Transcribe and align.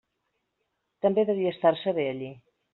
També 1.07 1.27
devia 1.31 1.53
estar-se 1.59 1.97
bé 2.01 2.11
allí. 2.17 2.35